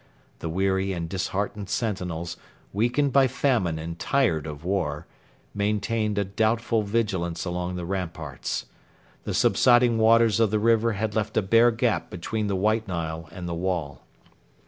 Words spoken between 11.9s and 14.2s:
between the White Nile and the wall.